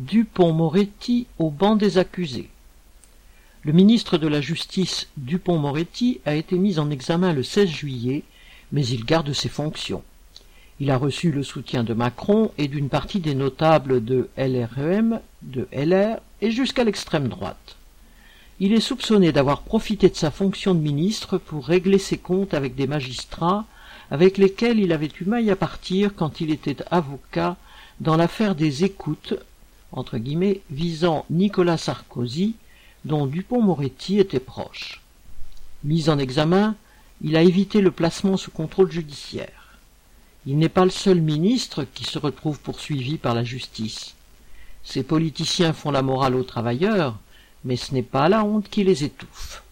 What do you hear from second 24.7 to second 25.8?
il avait eu maille à